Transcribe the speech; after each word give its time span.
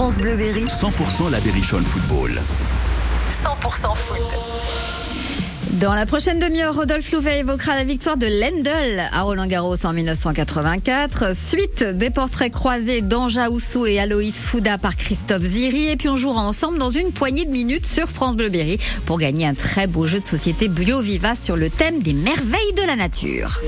France 0.00 0.16
Bleu 0.16 0.34
Berry. 0.34 0.64
100% 0.64 1.30
la 1.30 1.40
Berrichonne 1.40 1.84
Football. 1.84 2.40
100% 3.44 3.94
foot. 3.94 4.16
Dans 5.72 5.92
la 5.92 6.06
prochaine 6.06 6.38
demi-heure, 6.38 6.74
Rodolphe 6.74 7.12
Louvet 7.12 7.40
évoquera 7.40 7.74
la 7.74 7.84
victoire 7.84 8.16
de 8.16 8.24
Lendl 8.24 8.98
à 9.12 9.20
Roland-Garros 9.20 9.84
en 9.84 9.92
1984. 9.92 11.36
Suite 11.36 11.84
des 11.84 12.08
portraits 12.08 12.50
croisés 12.50 13.02
d'Anja 13.02 13.50
Oussou 13.50 13.84
et 13.84 13.98
Aloïs 13.98 14.32
Fouda 14.32 14.78
par 14.78 14.96
Christophe 14.96 15.42
Ziri. 15.42 15.90
Et 15.90 15.98
puis 15.98 16.08
on 16.08 16.16
jouera 16.16 16.44
ensemble 16.44 16.78
dans 16.78 16.90
une 16.90 17.12
poignée 17.12 17.44
de 17.44 17.50
minutes 17.50 17.84
sur 17.84 18.08
France 18.08 18.36
Bleu 18.36 18.48
Berry 18.48 18.78
pour 19.04 19.18
gagner 19.18 19.46
un 19.46 19.54
très 19.54 19.86
beau 19.86 20.06
jeu 20.06 20.20
de 20.20 20.26
société 20.26 20.68
Bio 20.68 21.02
Viva 21.02 21.34
sur 21.34 21.58
le 21.58 21.68
thème 21.68 22.02
des 22.02 22.14
merveilles 22.14 22.72
de 22.74 22.86
la 22.86 22.96
nature. 22.96 23.60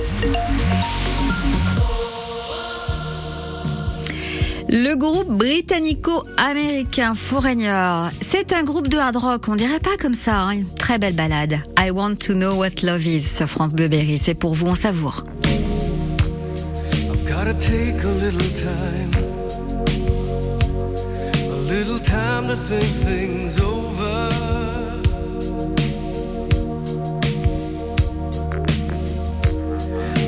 Le 4.75 4.95
groupe 4.95 5.29
britannico-américain 5.29 7.12
Foreigner, 7.14 8.09
c'est 8.27 8.55
un 8.55 8.62
groupe 8.62 8.88
de 8.88 8.96
hard 8.96 9.16
rock, 9.16 9.48
on 9.48 9.55
dirait 9.55 9.80
pas 9.80 9.98
comme 10.01 10.15
ça, 10.15 10.48
hein. 10.48 10.62
très 10.79 10.98
belle 10.98 11.12
balade. 11.12 11.59
I 11.79 11.91
want 11.91 12.15
to 12.27 12.33
know 12.33 12.55
what 12.55 12.82
love 12.82 13.06
is 13.06 13.24
sur 13.37 13.46
France 13.48 13.74
Bleu 13.74 13.88
Berry, 13.88 14.19
c'est 14.24 14.32
pour 14.32 14.55
vous, 14.55 14.69
on 14.69 14.74
savoure. 14.74 15.24
I've 17.45 17.59
take 17.59 18.02
a 18.02 18.12
little 18.12 18.41
time, 18.56 19.10
a 21.51 21.70
little 21.70 22.01
time 22.01 22.46
to 22.46 22.57
think 22.57 22.82
things 23.04 23.60
over. 23.60 24.30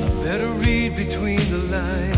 I 0.02 0.22
better 0.22 0.50
read 0.60 0.94
between 0.94 1.38
the 1.50 1.62
lines 1.70 2.13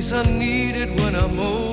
I 0.00 0.22
need 0.22 0.76
it 0.76 0.98
when 0.98 1.14
I'm 1.14 1.38
older. 1.38 1.69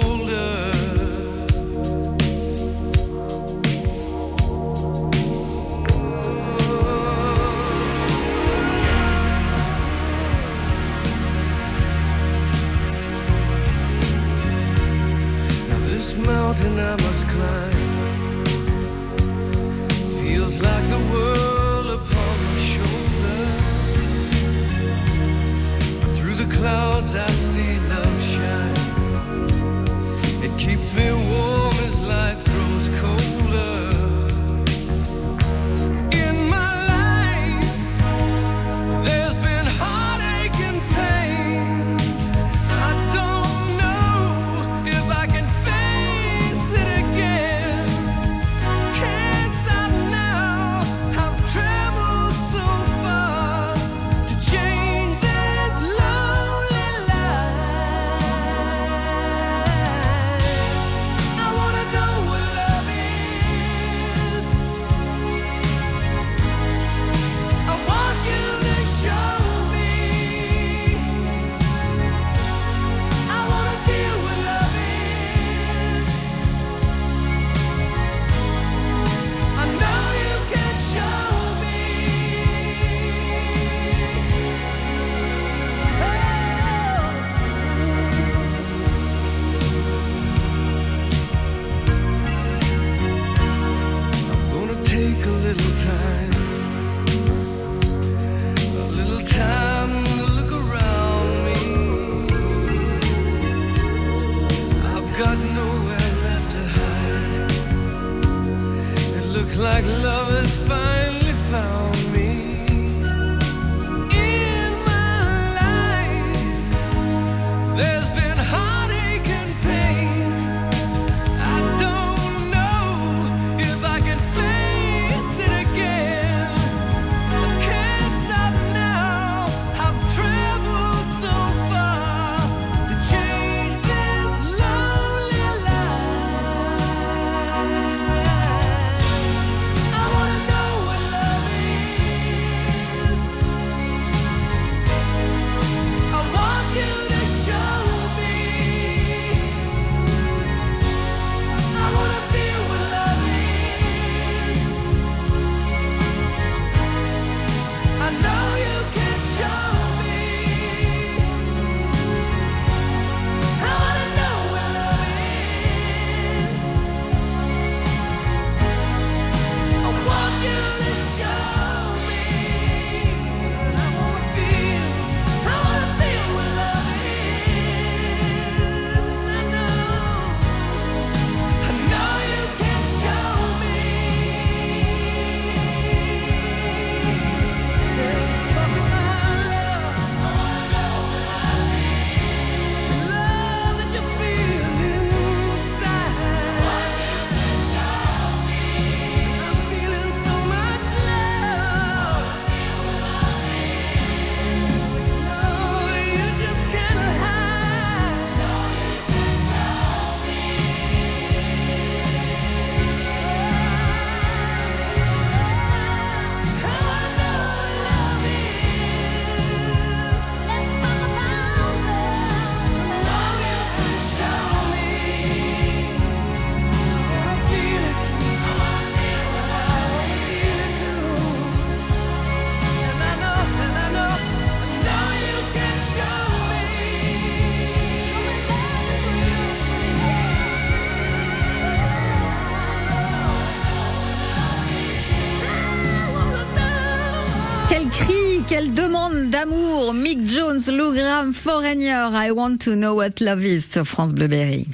quel 247.88 248.06
cri, 248.06 248.44
quelle 248.48 248.74
demande 248.74 249.30
d'amour. 249.30 249.94
Mick 249.94 250.26
Jones, 250.26 250.60
Lou 250.72 250.94
Graham, 250.94 251.34
Foreigner, 251.34 252.10
I 252.12 252.32
want 252.32 252.58
to 252.60 252.76
know 252.76 252.96
what 252.96 253.22
love 253.22 253.46
is 253.46 253.66
France 253.84 254.14
Bleuberry. 254.14 254.66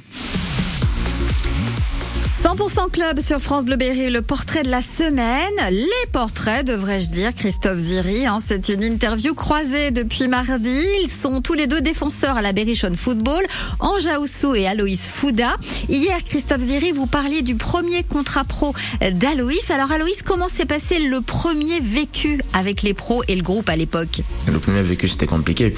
100% 2.54 2.90
Club 2.92 3.18
sur 3.18 3.40
France 3.40 3.64
Bleu 3.64 3.74
Berry, 3.74 4.10
le 4.10 4.22
portrait 4.22 4.62
de 4.62 4.70
la 4.70 4.80
semaine. 4.80 5.50
Les 5.70 5.88
portraits, 6.12 6.64
devrais-je 6.64 7.10
dire, 7.10 7.34
Christophe 7.34 7.78
Ziri. 7.78 8.26
Hein, 8.26 8.38
c'est 8.46 8.68
une 8.68 8.84
interview 8.84 9.34
croisée 9.34 9.90
depuis 9.90 10.28
mardi. 10.28 10.84
Ils 11.02 11.10
sont 11.10 11.42
tous 11.42 11.54
les 11.54 11.66
deux 11.66 11.80
défenseurs 11.80 12.36
à 12.36 12.42
la 12.42 12.52
Berrichon 12.52 12.92
Football, 12.94 13.42
Ange 13.80 14.06
Aoussou 14.06 14.54
et 14.54 14.68
Aloïs 14.68 15.00
Fouda. 15.00 15.56
Hier, 15.88 16.22
Christophe 16.22 16.60
Ziri, 16.60 16.92
vous 16.92 17.06
parliez 17.06 17.42
du 17.42 17.56
premier 17.56 18.04
contrat 18.04 18.44
pro 18.44 18.72
d'Aloïs. 19.00 19.68
Alors 19.70 19.90
Aloïs, 19.90 20.22
comment 20.24 20.48
s'est 20.48 20.64
passé 20.64 21.00
le 21.00 21.20
premier 21.22 21.80
vécu 21.80 22.40
avec 22.52 22.82
les 22.82 22.94
pros 22.94 23.24
et 23.26 23.34
le 23.34 23.42
groupe 23.42 23.68
à 23.68 23.74
l'époque? 23.74 24.20
Le 24.46 24.60
premier 24.60 24.82
vécu, 24.82 25.08
c'était 25.08 25.26
compliqué. 25.26 25.74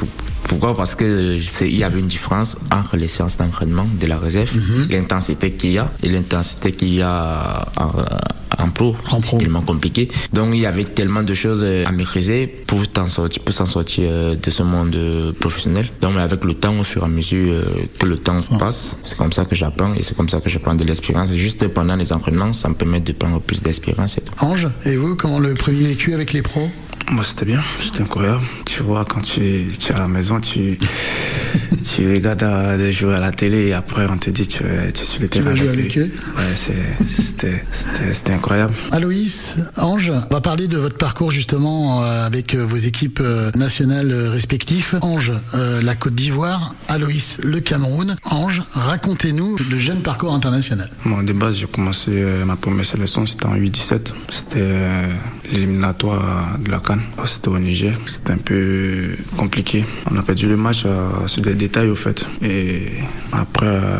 Pourquoi? 0.48 0.74
Parce 0.74 0.94
que 0.94 1.40
il 1.62 1.76
y 1.76 1.84
avait 1.84 1.98
une 2.00 2.06
différence 2.06 2.56
entre 2.70 2.96
les 2.96 3.08
séances 3.08 3.36
d'entraînement 3.36 3.86
de 3.98 4.06
la 4.06 4.18
réserve, 4.18 4.50
l'intensité 4.90 5.50
qu'il 5.52 5.72
y 5.72 5.78
a 5.78 5.90
et 6.02 6.08
l'intensité 6.08 6.65
qu'il 6.72 6.94
y 6.94 7.02
a 7.02 7.64
en, 7.78 8.62
en 8.62 8.68
pro. 8.70 8.96
C'était 9.10 9.38
tellement 9.38 9.62
compliqué. 9.62 10.08
Donc 10.32 10.54
il 10.54 10.60
y 10.60 10.66
avait 10.66 10.84
tellement 10.84 11.22
de 11.22 11.34
choses 11.34 11.64
à 11.64 11.90
maîtriser 11.92 12.46
pour 12.46 12.86
t'en 12.88 13.06
sortir, 13.06 13.42
pour 13.42 13.54
s'en 13.54 13.66
sortir 13.66 14.36
de 14.36 14.50
ce 14.50 14.62
monde 14.62 15.34
professionnel. 15.40 15.88
Donc 16.00 16.16
avec 16.16 16.44
le 16.44 16.54
temps, 16.54 16.78
au 16.78 16.84
fur 16.84 17.02
et 17.02 17.04
à 17.04 17.08
mesure 17.08 17.64
que 17.98 18.06
le 18.06 18.18
temps 18.18 18.38
passe, 18.58 18.96
c'est 19.02 19.16
comme 19.16 19.32
ça 19.32 19.44
que 19.44 19.54
j'apprends 19.54 19.92
et 19.94 20.02
c'est 20.02 20.16
comme 20.16 20.28
ça 20.28 20.40
que 20.40 20.48
je 20.48 20.58
prends 20.58 20.74
de 20.74 20.84
l'expérience. 20.84 21.32
Juste 21.34 21.66
pendant 21.68 21.96
les 21.96 22.12
entraînements, 22.12 22.52
ça 22.52 22.68
me 22.68 22.74
permet 22.74 23.00
de 23.00 23.12
prendre 23.12 23.40
plus 23.40 23.62
d'expérience. 23.62 24.16
Ange, 24.40 24.68
et 24.84 24.96
vous, 24.96 25.16
comment 25.16 25.38
le 25.38 25.54
premier 25.54 25.82
vécu 25.88 26.14
avec 26.14 26.32
les 26.32 26.42
pros? 26.42 26.70
Moi, 27.10 27.22
c'était 27.24 27.44
bien, 27.44 27.62
c'était 27.80 28.02
incroyable. 28.02 28.42
Tu 28.64 28.82
vois, 28.82 29.04
quand 29.04 29.20
tu, 29.20 29.66
tu 29.78 29.92
es 29.92 29.94
à 29.94 30.00
la 30.00 30.08
maison, 30.08 30.40
tu, 30.40 30.76
tu 31.94 32.12
regardes 32.12 32.78
des 32.78 32.92
joueurs 32.92 33.16
à 33.16 33.20
la 33.20 33.30
télé 33.30 33.66
et 33.68 33.74
après, 33.74 34.06
on 34.10 34.16
te 34.16 34.30
dit, 34.30 34.46
tu, 34.46 34.58
tu 34.58 35.00
es 35.00 35.04
sur 35.04 35.22
le 35.22 35.28
terrain. 35.28 35.44
Tu 35.44 35.50
vas 35.50 35.56
jouer 35.56 35.68
avec 35.68 35.98
eux? 35.98 36.10
Ouais, 36.36 37.52
c'était 38.12 38.32
incroyable. 38.32 38.74
Aloïs, 38.90 39.56
Ange, 39.76 40.10
on 40.10 40.34
va 40.34 40.40
parler 40.40 40.68
de 40.68 40.78
votre 40.78 40.96
parcours 40.96 41.30
justement 41.30 42.02
avec 42.02 42.54
vos 42.54 42.76
équipes 42.76 43.22
nationales 43.54 44.12
respectives. 44.12 44.98
Ange, 45.02 45.32
la 45.54 45.94
Côte 45.94 46.14
d'Ivoire, 46.14 46.74
Aloïs, 46.88 47.38
le 47.42 47.60
Cameroun. 47.60 48.16
Ange, 48.24 48.62
racontez-nous 48.72 49.56
le 49.70 49.78
jeune 49.78 50.02
parcours 50.02 50.34
international. 50.34 50.90
Bon, 51.04 51.22
de 51.22 51.32
base, 51.32 51.56
j'ai 51.58 51.66
commencé 51.66 52.10
ma 52.44 52.56
première 52.56 52.84
sélection, 52.84 53.26
c'était 53.26 53.46
en 53.46 53.56
8-17. 53.56 54.12
C'était 54.30 54.66
l'éliminatoire 55.52 56.58
de 56.58 56.70
la 56.70 56.78
CAN. 56.80 56.98
C'était 57.26 57.48
au 57.48 57.58
Niger. 57.58 57.98
C'était 58.06 58.32
un 58.32 58.38
peu 58.38 59.16
compliqué. 59.36 59.84
On 60.10 60.16
a 60.16 60.22
perdu 60.22 60.48
le 60.48 60.56
match 60.56 60.82
euh, 60.86 61.26
sur 61.26 61.42
des 61.42 61.54
détails 61.54 61.88
au 61.88 61.94
fait. 61.94 62.26
Et 62.42 62.88
après, 63.32 63.66
euh, 63.66 63.98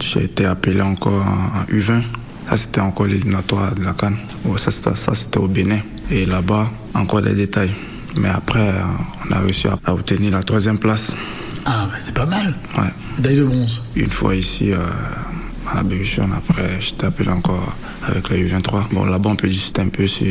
j'ai 0.00 0.24
été 0.24 0.44
appelé 0.44 0.80
encore 0.80 1.24
en 1.24 1.72
U20. 1.72 2.02
Ça, 2.48 2.56
c'était 2.56 2.80
encore 2.80 3.06
l'éliminatoire 3.06 3.74
de 3.74 3.84
la 3.84 3.92
CAN. 3.92 4.12
Ça, 4.56 4.70
ça 4.70 5.14
c'était 5.14 5.38
au 5.38 5.48
Bénin. 5.48 5.80
Et 6.10 6.26
là-bas, 6.26 6.70
encore 6.94 7.22
des 7.22 7.34
détails. 7.34 7.72
Mais 8.16 8.28
après, 8.28 8.72
on 9.28 9.32
a 9.34 9.40
réussi 9.40 9.66
à 9.68 9.92
obtenir 9.92 10.30
la 10.32 10.42
troisième 10.42 10.78
place. 10.78 11.14
Ah, 11.66 11.88
bah, 11.90 11.98
c'est 12.02 12.14
pas 12.14 12.26
mal. 12.26 12.54
Ouais. 12.78 12.84
Médaille 13.16 13.36
de 13.38 13.44
bronze. 13.44 13.82
Une 13.96 14.10
fois 14.10 14.36
ici, 14.36 14.72
euh, 14.72 14.78
à 15.70 15.74
la 15.74 15.80
après, 16.36 16.80
j'étais 16.80 17.06
appelé 17.06 17.30
encore 17.30 17.74
avec 18.06 18.28
la 18.30 18.36
U23. 18.36 18.88
Bon, 18.92 19.04
là-bas, 19.04 19.30
on 19.30 19.36
peut 19.36 19.48
dire 19.48 19.60
que 19.60 19.66
c'était 19.66 19.82
un 19.82 19.88
peu 19.88 20.06
sur 20.06 20.26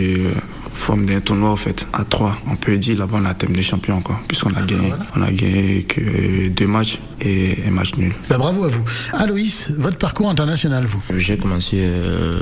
forme 0.75 1.05
d'un 1.05 1.19
tournoi 1.21 1.49
en 1.49 1.55
fait 1.55 1.87
à 1.93 2.03
3 2.03 2.37
on 2.51 2.55
peut 2.55 2.77
dire 2.77 2.99
là-bas 2.99 3.17
on 3.21 3.25
a 3.25 3.33
thème 3.33 3.53
des 3.53 3.61
champions 3.61 3.95
encore 3.95 4.19
puisqu'on 4.27 4.53
a 4.53 4.61
gagné. 4.61 4.91
on 5.15 5.21
a 5.21 5.31
gagné 5.31 5.83
que 5.83 6.49
deux 6.49 6.67
matchs 6.67 6.99
et 7.21 7.57
un 7.67 7.71
match 7.71 7.95
nul. 7.97 8.13
Bah, 8.29 8.37
bravo 8.37 8.65
à 8.65 8.69
vous. 8.69 8.83
Aloïs 9.13 9.71
votre 9.77 9.97
parcours 9.97 10.29
international 10.29 10.85
vous 10.85 11.01
j'ai 11.17 11.37
commencé 11.37 11.77
euh, 11.79 12.39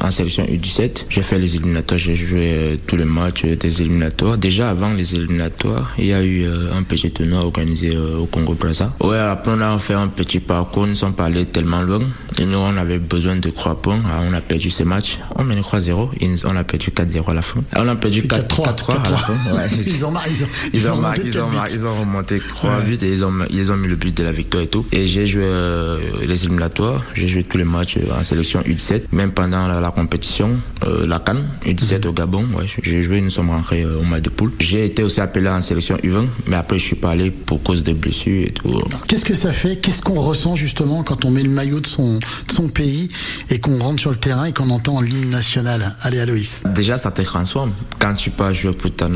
en 0.00 0.10
sélection 0.10 0.44
U17 0.44 1.06
j'ai 1.08 1.22
fait 1.22 1.38
les 1.38 1.56
éliminatoires 1.56 1.98
j'ai 1.98 2.14
joué 2.14 2.52
euh, 2.54 2.76
tous 2.86 2.96
les 2.96 3.04
matchs 3.04 3.44
des 3.44 3.80
éliminatoires. 3.80 4.38
Déjà 4.38 4.70
avant 4.70 4.92
les 4.92 5.14
éliminatoires 5.14 5.92
il 5.98 6.06
y 6.06 6.12
a 6.12 6.22
eu 6.22 6.44
euh, 6.44 6.76
un 6.76 6.82
petit 6.82 7.10
tournoi 7.10 7.40
organisé 7.40 7.96
au 7.96 8.26
Congo 8.26 8.54
Brazza 8.54 8.92
ouais 9.00 9.18
après 9.18 9.52
on 9.54 9.60
a 9.60 9.78
fait 9.78 9.94
un 9.94 10.08
petit 10.08 10.40
parcours 10.40 10.86
nous 10.86 10.94
sommes 10.94 11.14
pas 11.14 11.26
allés 11.26 11.46
tellement 11.46 11.82
loin. 11.82 12.00
Et 12.38 12.44
nous 12.44 12.58
on 12.58 12.76
avait 12.76 12.98
besoin 12.98 13.36
de 13.36 13.50
3 13.50 13.80
points. 13.82 14.00
Ah, 14.06 14.20
on 14.28 14.32
a 14.32 14.40
perdu 14.40 14.70
ces 14.70 14.84
matchs 14.84 15.18
on 15.36 15.44
menait 15.44 15.60
3-0 15.60 16.10
on 16.44 16.56
a 16.56 16.64
perdu 16.64 16.90
4-0 16.90 17.30
à 17.30 17.34
la 17.34 17.42
fin. 17.42 17.60
On 17.76 17.88
a 17.88 17.96
perdu 17.96 18.22
4-3 18.22 19.04
à 19.04 19.10
la 19.10 19.16
fin. 19.16 19.32
Ouais. 19.54 19.68
Ils 19.86 20.04
ont 20.04 20.10
marqué. 20.10 20.30
Ils 20.32 20.44
ont, 20.44 20.48
ils, 20.72 20.88
ont, 20.90 21.02
ils, 21.24 21.40
ont, 21.40 21.50
ils 21.72 21.86
ont 21.86 22.00
remonté 22.00 22.40
3 22.40 22.70
ouais. 22.70 22.82
buts 22.84 22.98
et 23.02 23.12
ils 23.12 23.24
ont, 23.24 23.32
ils 23.50 23.72
ont 23.72 23.76
mis 23.76 23.88
le 23.88 23.96
but 24.00 24.16
de 24.16 24.22
la 24.24 24.32
victoire 24.32 24.64
et 24.64 24.66
tout. 24.66 24.84
Et 24.92 25.06
j'ai 25.06 25.26
joué 25.26 25.42
euh, 25.44 25.98
les 26.26 26.44
éliminatoires, 26.44 27.04
j'ai 27.14 27.28
joué 27.28 27.44
tous 27.44 27.58
les 27.58 27.64
matchs 27.64 27.98
en 28.18 28.24
sélection 28.24 28.60
U17, 28.62 29.02
même 29.12 29.32
pendant 29.32 29.66
la, 29.68 29.80
la 29.80 29.90
compétition, 29.90 30.58
euh, 30.86 31.06
la 31.06 31.18
Cannes, 31.18 31.46
U17 31.66 32.06
au 32.06 32.12
Gabon. 32.12 32.44
Ouais, 32.56 32.64
j'ai 32.82 33.02
joué, 33.02 33.20
nous 33.20 33.30
sommes 33.30 33.50
rentrés 33.50 33.82
euh, 33.82 34.00
au 34.00 34.02
match 34.02 34.22
de 34.22 34.30
poule. 34.30 34.52
J'ai 34.58 34.86
été 34.86 35.02
aussi 35.02 35.20
appelé 35.20 35.48
en 35.48 35.60
sélection 35.60 35.96
U20, 35.98 36.26
mais 36.48 36.56
après 36.56 36.78
je 36.78 36.84
suis 36.84 36.96
pas 36.96 37.10
allé 37.10 37.30
pour 37.30 37.62
cause 37.62 37.84
de 37.84 37.92
blessures 37.92 38.46
et 38.46 38.50
tout. 38.52 38.82
Qu'est-ce 39.06 39.24
que 39.24 39.34
ça 39.34 39.52
fait? 39.52 39.76
Qu'est-ce 39.76 40.02
qu'on 40.02 40.20
ressent 40.20 40.56
justement 40.56 41.02
quand 41.04 41.24
on 41.24 41.30
met 41.30 41.42
le 41.42 41.50
maillot 41.50 41.80
de 41.80 41.86
son, 41.86 42.18
de 42.18 42.52
son 42.52 42.68
pays 42.68 43.08
et 43.50 43.60
qu'on 43.60 43.78
rentre 43.78 44.00
sur 44.00 44.10
le 44.10 44.16
terrain 44.16 44.44
et 44.46 44.52
qu'on 44.52 44.70
entend 44.70 45.00
l'hymne 45.00 45.30
national 45.30 45.94
Allez 46.02 46.20
Aloïs. 46.20 46.62
Déjà 46.74 46.96
ça 46.96 47.10
te 47.10 47.22
transforme. 47.22 47.72
Quand 47.98 48.14
tu 48.14 48.30
pas 48.30 48.52
jouer 48.52 48.72
pour 48.72 48.90
ta, 48.94 49.08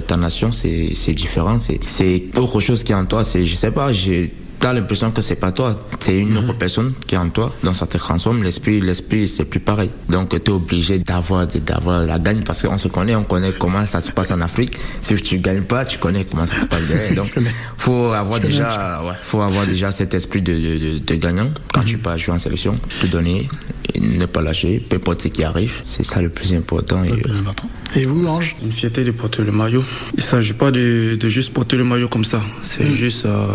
ta 0.00 0.16
nation, 0.16 0.52
c'est 0.52 1.14
différent. 1.14 1.58
C'est 1.58 2.22
autre 2.38 2.60
chose 2.60 2.84
qui 2.84 2.92
est 2.92 2.94
en 2.94 3.06
toi. 3.06 3.24
C'est, 3.24 3.44
je 3.44 3.54
sais 3.56 3.70
pas, 3.70 3.92
j'ai 4.04 4.32
t'as 4.64 4.72
l'impression 4.72 5.10
que 5.10 5.20
c'est 5.20 5.36
pas 5.36 5.52
toi, 5.52 5.76
c'est 6.00 6.18
une 6.18 6.38
autre 6.38 6.54
personne 6.56 6.94
qui 7.06 7.14
est 7.14 7.18
en 7.18 7.28
toi, 7.28 7.52
donc 7.62 7.76
ça 7.76 7.86
te 7.86 7.98
transforme 7.98 8.42
l'esprit, 8.42 8.80
l'esprit 8.80 9.28
c'est 9.28 9.44
plus 9.44 9.60
pareil. 9.60 9.90
Donc 10.08 10.30
tu 10.30 10.36
es 10.36 10.48
obligé 10.48 11.00
d'avoir 11.00 11.46
d'avoir 11.46 12.06
la 12.06 12.18
gagne 12.18 12.42
parce 12.42 12.62
qu'on 12.62 12.78
se 12.78 12.88
connaît, 12.88 13.14
on 13.14 13.24
connaît 13.24 13.52
comment 13.52 13.84
ça 13.84 14.00
se 14.00 14.10
passe 14.10 14.30
en 14.30 14.40
Afrique. 14.40 14.78
Si 15.02 15.14
tu 15.16 15.36
gagnes 15.36 15.64
pas, 15.64 15.84
tu 15.84 15.98
connais 15.98 16.24
comment 16.24 16.46
ça 16.46 16.56
se 16.56 16.64
passe 16.64 16.86
derrière. 16.86 17.14
Donc 17.14 17.34
faut 17.76 18.12
avoir 18.12 18.40
déjà 18.40 19.02
ouais, 19.04 19.12
faut 19.22 19.42
avoir 19.42 19.66
déjà 19.66 19.92
cet 19.92 20.14
esprit 20.14 20.40
de, 20.40 20.54
de, 20.54 20.98
de, 20.98 21.14
gagnant 21.16 21.50
quand 21.74 21.82
tu 21.82 21.98
pas 21.98 22.16
jouer 22.16 22.34
en 22.34 22.38
sélection, 22.38 22.78
tout 23.00 23.08
donner 23.08 23.50
et 23.94 24.00
ne 24.00 24.26
pas 24.26 24.42
lâcher, 24.42 24.82
peu 24.88 24.96
importe 24.96 25.22
ce 25.22 25.28
qui 25.28 25.44
arrive, 25.44 25.80
c'est 25.84 26.02
ça 26.02 26.20
le 26.20 26.28
plus 26.28 26.52
important. 26.52 27.02
Et, 27.04 28.00
et 28.00 28.06
vous, 28.06 28.26
Ange? 28.26 28.56
Une 28.62 28.72
fierté 28.72 29.04
de 29.04 29.12
porter 29.12 29.42
le 29.42 29.52
maillot. 29.52 29.84
Il 30.16 30.22
s'agit 30.22 30.52
pas 30.54 30.70
de, 30.70 31.16
de, 31.18 31.28
juste 31.28 31.52
porter 31.52 31.76
le 31.76 31.84
maillot 31.84 32.08
comme 32.08 32.24
ça. 32.24 32.42
C'est 32.62 32.84
mm. 32.84 32.94
juste 32.94 33.26
euh, 33.26 33.46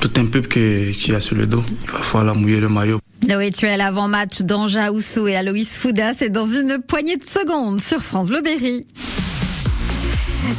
tout 0.00 0.10
un 0.16 0.26
peuple 0.26 0.48
qui, 0.48 0.96
qui 0.96 1.14
a 1.14 1.20
sur 1.20 1.36
le 1.36 1.46
dos. 1.46 1.62
Il 1.84 1.90
va 1.90 1.98
falloir 1.98 2.34
mouiller 2.34 2.60
le 2.60 2.68
maillot. 2.68 2.98
Le 3.28 3.36
rituel 3.36 3.80
avant-match 3.80 4.40
d'Anja 4.42 4.92
Oussou 4.92 5.28
et 5.28 5.36
Aloïs 5.36 5.76
Fouda, 5.76 6.12
c'est 6.14 6.30
dans 6.30 6.46
une 6.46 6.78
poignée 6.78 7.16
de 7.16 7.22
secondes 7.22 7.80
sur 7.80 8.00
France 8.00 8.28
Bleu 8.28 8.40
Berry. 8.42 8.84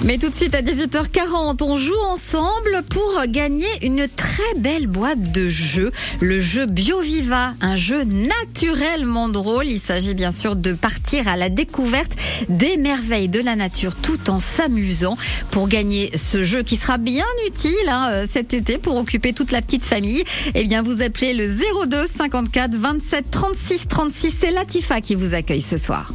Mais 0.04 0.18
tout 0.18 0.30
de 0.30 0.36
suite 0.36 0.56
à 0.56 0.62
18h40, 0.62 1.64
on 1.64 1.78
joue 1.78 2.00
ensemble 2.10 2.84
pour 2.90 3.22
gagner 3.28 3.68
une 3.84 4.08
très 4.08 4.54
belle 4.58 4.88
boîte 4.88 5.32
de 5.32 5.50
jeux. 5.50 5.92
Le 6.20 6.40
jeu 6.40 6.66
BioViva, 6.66 7.54
un 7.62 7.76
jeu 7.76 8.04
naturellement 8.04 9.30
drôle. 9.30 9.68
Il 9.68 9.80
s'agit 9.80 10.14
bien 10.14 10.32
sûr 10.32 10.56
de 10.56 10.74
partir 10.74 11.28
à 11.28 11.38
la 11.38 11.50
découverte 11.50 12.14
des 12.50 12.78
merveilles 12.78 13.30
de 13.30 13.40
la 13.40 13.56
nature 13.56 13.96
tout 13.96 14.30
en 14.30 14.40
s'amusant. 14.40 15.18
Pour 15.52 15.68
gagner 15.68 16.12
ce 16.18 16.44
jeu 16.44 16.64
qui 16.64 16.76
sera 16.76 16.98
bien 16.98 17.26
utile 17.48 17.88
hein, 17.88 18.26
cet 18.30 18.54
été 18.54 18.78
pour 18.78 18.96
occuper 18.98 19.34
toute 19.34 19.52
la 19.52 19.62
petite 19.62 19.86
famille, 19.86 20.24
eh 20.54 20.66
bien 20.66 20.82
vous 20.82 21.02
appelez 21.02 21.34
le 21.34 21.48
02 21.88 22.08
54 22.08 22.76
27 22.76 23.32
36 23.32 23.88
36. 23.88 24.34
C'est 24.40 24.52
Latifa 24.52 25.02
qui 25.02 25.16
vous 25.16 25.34
accueille 25.34 25.62
ce 25.62 25.78
soir. 25.78 26.12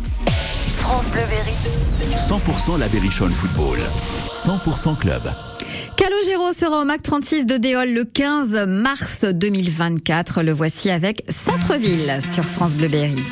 France 0.78 1.04
Bleu. 1.12 1.22
100% 2.28 2.78
la 2.78 2.88
Berrichonne 2.88 3.32
Football. 3.32 3.78
100% 4.32 4.98
club. 4.98 5.22
Calogero 5.96 6.52
sera 6.52 6.82
au 6.82 6.84
MAC 6.84 7.02
36 7.02 7.46
de 7.46 7.56
Déol 7.56 7.88
le 7.88 8.04
15 8.04 8.66
mars 8.66 9.24
2024. 9.24 10.42
Le 10.42 10.52
voici 10.52 10.90
avec 10.90 11.24
Centre-Ville 11.30 12.20
sur 12.30 12.44
France 12.44 12.72
Bleu 12.72 12.88
Berry. 12.88 13.24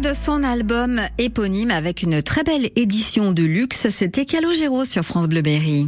De 0.00 0.14
son 0.14 0.42
album 0.42 1.00
éponyme 1.18 1.70
avec 1.70 2.02
une 2.02 2.22
très 2.22 2.42
belle 2.42 2.70
édition 2.76 3.32
de 3.32 3.42
luxe. 3.42 3.88
C'était 3.90 4.24
Calogero 4.24 4.84
sur 4.84 5.04
France 5.04 5.26
Bleu 5.26 5.42
Berry. 5.42 5.86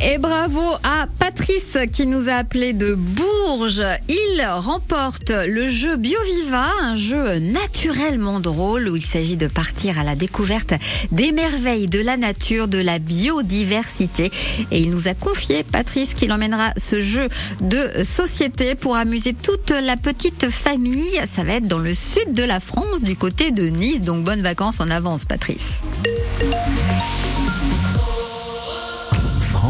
Et 0.00 0.18
bravo 0.18 0.62
à 0.84 1.06
Patrice 1.18 1.76
qui 1.92 2.06
nous 2.06 2.28
a 2.28 2.34
appelé 2.34 2.72
de 2.72 2.94
Bourges. 2.94 3.82
Il 4.08 4.46
remporte 4.46 5.30
le 5.30 5.68
jeu 5.68 5.96
BioViva, 5.96 6.70
un 6.82 6.94
jeu 6.94 7.38
naturellement 7.38 8.38
drôle 8.38 8.88
où 8.88 8.94
il 8.94 9.04
s'agit 9.04 9.36
de 9.36 9.48
partir 9.48 9.98
à 9.98 10.04
la 10.04 10.14
découverte 10.14 10.74
des 11.10 11.32
merveilles 11.32 11.86
de 11.86 12.00
la 12.00 12.16
nature, 12.16 12.68
de 12.68 12.78
la 12.78 13.00
biodiversité. 13.00 14.30
Et 14.70 14.80
il 14.80 14.90
nous 14.90 15.08
a 15.08 15.14
confié, 15.14 15.64
Patrice, 15.64 16.14
qu'il 16.14 16.32
emmènera 16.32 16.72
ce 16.76 17.00
jeu 17.00 17.28
de 17.60 18.04
société 18.04 18.76
pour 18.76 18.96
amuser 18.96 19.34
toute 19.34 19.70
la 19.70 19.96
petite 19.96 20.48
famille. 20.48 21.20
Ça 21.32 21.42
va 21.42 21.54
être 21.54 21.66
dans 21.66 21.78
le 21.78 21.94
sud 21.94 22.32
de 22.32 22.44
la 22.44 22.60
France, 22.60 23.02
du 23.02 23.16
côté 23.16 23.50
de 23.50 23.66
Nice. 23.66 24.00
Donc 24.00 24.22
bonnes 24.22 24.42
vacances 24.42 24.78
en 24.78 24.90
avance, 24.90 25.24
Patrice. 25.24 25.80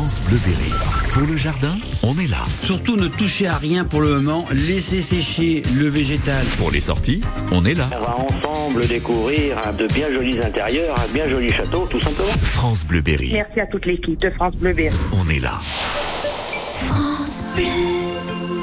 France 0.08 0.22
Bleu 0.22 0.38
Berry. 0.38 0.72
Pour 1.12 1.26
le 1.26 1.36
jardin, 1.36 1.76
on 2.02 2.16
est 2.16 2.28
là. 2.28 2.42
Surtout 2.62 2.96
ne 2.96 3.08
touchez 3.08 3.46
à 3.46 3.58
rien 3.58 3.84
pour 3.84 4.00
le 4.00 4.14
moment, 4.14 4.46
laissez 4.52 5.02
sécher 5.02 5.60
le 5.76 5.86
végétal. 5.86 6.46
Pour 6.56 6.70
les 6.70 6.80
sorties, 6.80 7.20
on 7.52 7.62
est 7.66 7.74
là. 7.74 7.90
On 7.92 8.00
va 8.00 8.16
ensemble 8.16 8.86
découvrir 8.86 9.58
de 9.74 9.86
bien 9.88 10.10
jolis 10.10 10.38
intérieurs, 10.42 10.98
un 10.98 11.12
bien 11.12 11.28
joli 11.28 11.52
château, 11.52 11.86
tout 11.90 12.00
simplement. 12.00 12.32
France 12.40 12.86
Bleu 12.86 13.02
Berry. 13.02 13.32
Merci 13.34 13.60
à 13.60 13.66
toute 13.66 13.84
l'équipe 13.84 14.18
de 14.18 14.30
France 14.30 14.54
Bleu 14.54 14.72
Berry. 14.72 14.96
On 15.12 15.28
est 15.28 15.40
là. 15.40 15.58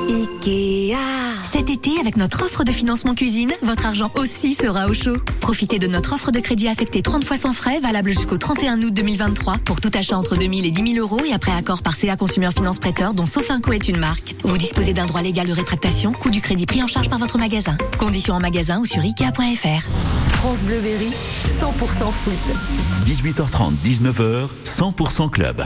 Ikea. 0.09 1.24
Cet 1.55 1.69
été, 1.69 2.01
avec 2.01 2.17
notre 2.17 2.43
offre 2.43 2.65
de 2.65 2.71
financement 2.73 3.15
cuisine, 3.15 3.53
votre 3.61 3.85
argent 3.85 4.11
aussi 4.15 4.55
sera 4.55 4.87
au 4.87 4.93
chaud. 4.93 5.15
Profitez 5.39 5.79
de 5.79 5.87
notre 5.87 6.11
offre 6.11 6.29
de 6.29 6.41
crédit 6.41 6.67
affecté 6.67 7.01
30 7.01 7.23
fois 7.23 7.37
sans 7.37 7.53
frais, 7.53 7.79
valable 7.79 8.09
jusqu'au 8.09 8.37
31 8.37 8.81
août 8.81 8.93
2023, 8.93 9.59
pour 9.59 9.79
tout 9.79 9.89
achat 9.93 10.17
entre 10.17 10.35
2000 10.35 10.65
et 10.65 10.71
10 10.71 10.95
000 10.95 11.07
euros 11.07 11.23
et 11.25 11.31
après 11.31 11.53
accord 11.53 11.81
par 11.81 11.95
CA 11.95 12.17
Consumer 12.17 12.49
Finance 12.53 12.77
Prêteur, 12.77 13.13
dont 13.13 13.25
Sofinco 13.25 13.71
est 13.71 13.87
une 13.87 13.99
marque. 13.99 14.35
Vous 14.43 14.57
disposez 14.57 14.91
d'un 14.91 15.05
droit 15.05 15.21
légal 15.21 15.47
de 15.47 15.53
rétractation, 15.53 16.11
coût 16.11 16.29
du 16.29 16.41
crédit 16.41 16.65
pris 16.65 16.83
en 16.83 16.87
charge 16.87 17.09
par 17.09 17.19
votre 17.19 17.37
magasin. 17.37 17.77
Conditions 17.97 18.33
en 18.33 18.41
magasin 18.41 18.79
ou 18.79 18.85
sur 18.85 18.99
Ikea.fr. 18.99 20.34
France 20.45 20.59
Bleu 20.59 20.79
Berry, 20.79 21.09
100% 21.59 22.11
foot. 22.23 22.33
18h30, 23.03 23.73
19h, 23.83 24.47
100% 24.63 25.31
club. 25.31 25.65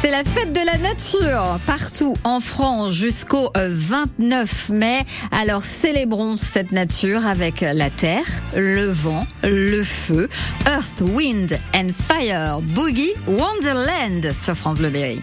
C'est 0.00 0.10
la 0.10 0.24
fête 0.24 0.54
de 0.54 0.60
la 0.64 0.78
nature 0.78 1.58
partout 1.66 2.14
en 2.24 2.40
France 2.40 2.94
jusqu'au 2.94 3.50
euh, 3.58 3.68
29 3.70 4.70
mai. 4.70 5.04
Alors 5.32 5.60
célébrons 5.60 6.38
cette 6.38 6.72
nature 6.72 7.26
avec 7.26 7.60
la 7.60 7.90
terre, 7.90 8.24
le 8.56 8.86
vent, 8.86 9.26
le 9.42 9.84
feu. 9.84 10.30
Earth, 10.66 11.02
Wind 11.02 11.58
and 11.74 11.90
Fire 12.08 12.60
Boogie 12.62 13.12
Wonderland 13.26 14.32
sur 14.32 14.54
France 14.54 14.78
Bleu 14.78 14.88
Berry. 14.88 15.20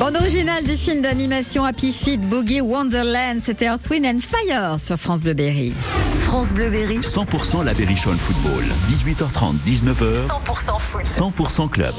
Bande 0.00 0.16
originale 0.16 0.64
du 0.64 0.78
film 0.78 1.02
d'animation 1.02 1.62
Happy 1.62 1.92
Feet 1.92 2.22
Boogie 2.22 2.62
Wonderland, 2.62 3.42
c'était 3.42 3.66
Earth, 3.66 3.90
Wind 3.90 4.06
and 4.06 4.20
Fire 4.20 4.78
sur 4.82 4.96
France 4.96 5.20
Bleu 5.20 5.34
Berry. 5.34 5.74
France 6.20 6.54
Bleu 6.54 6.70
Berry. 6.70 7.00
100% 7.00 7.62
la 7.66 7.74
Berrichonne 7.74 8.16
Football. 8.16 8.64
18h30, 8.88 9.56
19h. 9.66 10.26
100% 10.26 10.78
foot. 10.78 11.04
100% 11.04 11.68
club. 11.68 11.94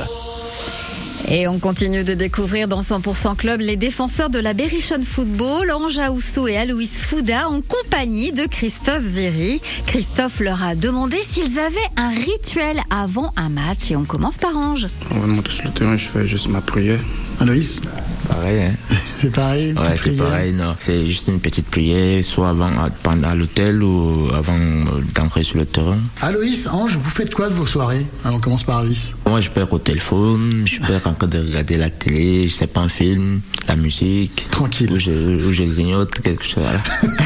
Et 1.30 1.48
on 1.48 1.60
continue 1.60 2.04
de 2.04 2.14
découvrir 2.14 2.68
dans 2.68 2.82
100% 2.82 3.36
Club 3.36 3.62
les 3.62 3.76
défenseurs 3.76 4.30
de 4.30 4.40
la 4.40 4.54
Berrichonne 4.54 5.04
Football, 5.04 5.72
Ange 5.72 5.98
Aousso 5.98 6.48
et 6.48 6.58
Aloïs 6.58 6.98
Fouda, 6.98 7.48
en 7.50 7.62
compagnie 7.62 8.32
de 8.32 8.46
Christophe 8.46 9.04
Ziri. 9.04 9.62
Christophe 9.86 10.40
leur 10.40 10.64
a 10.64 10.76
demandé 10.76 11.18
s'ils 11.32 11.60
avaient 11.60 11.78
un 11.98 12.10
rituel 12.10 12.82
avant 12.90 13.32
un 13.38 13.50
match 13.50 13.92
et 13.92 13.96
on 13.96 14.06
commence 14.06 14.38
par 14.38 14.58
Ange. 14.58 14.88
On 15.12 15.28
monte 15.28 15.48
sur 15.50 15.66
le 15.66 15.72
terrain, 15.72 15.96
je 15.96 16.06
fais 16.06 16.28
juste 16.28 16.48
ma 16.48 16.62
prière. 16.62 17.00
Aloïs 17.40 17.82
Pareil, 18.28 18.62
hein. 18.64 18.74
C'est 19.22 19.32
pareil 19.32 19.74
Ouais, 19.74 19.96
c'est 19.96 20.18
pareil, 20.18 20.52
non. 20.52 20.76
C'est 20.80 21.06
juste 21.06 21.28
une 21.28 21.40
petite 21.40 21.68
prière, 21.68 22.24
soit 22.24 22.50
avant, 22.50 22.70
à, 22.84 22.90
pendant- 23.04 23.30
à 23.30 23.36
l'hôtel 23.36 23.84
ou 23.84 24.30
avant 24.34 24.58
euh, 24.58 25.02
d'entrer 25.14 25.44
sur 25.44 25.60
le 25.60 25.66
terrain. 25.66 26.00
Aloïs, 26.22 26.66
Ange, 26.68 26.98
vous 26.98 27.10
faites 27.10 27.32
quoi 27.36 27.48
de 27.50 27.54
vos 27.54 27.68
soirées 27.68 28.06
Alors, 28.26 28.38
On 28.38 28.40
commence 28.42 28.64
par 28.64 28.80
Aloïs? 28.80 29.12
Moi, 29.28 29.40
je 29.42 29.50
être 29.62 29.74
au 29.74 29.78
téléphone, 29.80 30.64
je 30.66 30.80
peux 30.88 30.94
être 30.94 31.06
en 31.08 31.14
train 31.14 31.28
de 31.28 31.38
regarder 31.38 31.78
la 31.78 31.92
télé, 31.92 32.48
je 32.50 32.56
sais 32.56 32.66
pas, 32.68 32.82
un 32.82 32.90
film, 32.90 33.42
la 33.68 33.76
musique. 33.76 34.48
Tranquille. 34.50 34.92
Ou 34.92 35.00
je, 35.00 35.12
ou 35.12 35.54
je 35.54 35.64
grignote, 35.64 36.20
quelque 36.22 36.44
chose, 36.44 36.64
voilà. 36.64 36.82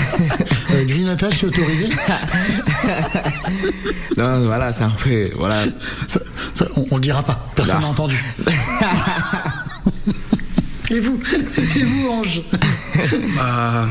Euh, 0.72 0.84
grignotage, 0.84 1.34
c'est 1.40 1.46
autorisé? 1.46 1.88
Non, 4.18 4.46
voilà, 4.46 4.72
c'est 4.72 4.84
un 4.84 4.90
peu, 4.90 5.30
voilà. 5.38 5.64
Ça- 6.08 6.20
ça, 6.54 6.66
on, 6.76 6.86
on 6.92 6.96
le 6.96 7.02
dira 7.02 7.24
pas. 7.24 7.48
Personne 7.56 7.76
Non. 7.76 7.82
n'a 7.82 7.88
entendu. 7.88 8.24
Et 10.92 11.00
vous 11.00 11.20
Et 11.76 11.84
vous, 11.84 12.10
Ange? 12.10 12.42
Bah, 13.36 13.88